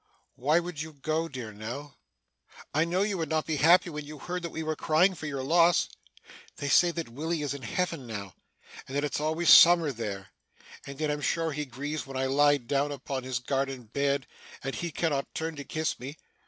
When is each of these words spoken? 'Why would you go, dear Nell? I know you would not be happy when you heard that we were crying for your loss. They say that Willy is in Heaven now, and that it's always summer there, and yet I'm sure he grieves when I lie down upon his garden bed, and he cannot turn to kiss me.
'Why 0.33 0.59
would 0.59 0.81
you 0.81 0.93
go, 0.93 1.27
dear 1.27 1.51
Nell? 1.51 1.99
I 2.73 2.85
know 2.85 3.03
you 3.03 3.19
would 3.19 3.29
not 3.29 3.45
be 3.45 3.57
happy 3.57 3.91
when 3.91 4.03
you 4.03 4.17
heard 4.17 4.41
that 4.41 4.49
we 4.49 4.63
were 4.63 4.75
crying 4.75 5.13
for 5.13 5.27
your 5.27 5.43
loss. 5.43 5.89
They 6.55 6.69
say 6.69 6.89
that 6.89 7.07
Willy 7.09 7.43
is 7.43 7.53
in 7.53 7.61
Heaven 7.61 8.07
now, 8.07 8.33
and 8.87 8.95
that 8.97 9.03
it's 9.03 9.19
always 9.19 9.51
summer 9.51 9.91
there, 9.91 10.29
and 10.87 10.99
yet 10.99 11.11
I'm 11.11 11.21
sure 11.21 11.51
he 11.51 11.65
grieves 11.65 12.07
when 12.07 12.17
I 12.17 12.25
lie 12.25 12.57
down 12.57 12.91
upon 12.91 13.21
his 13.21 13.37
garden 13.37 13.83
bed, 13.83 14.25
and 14.63 14.73
he 14.73 14.89
cannot 14.89 15.35
turn 15.35 15.55
to 15.57 15.63
kiss 15.63 15.99
me. 15.99 16.17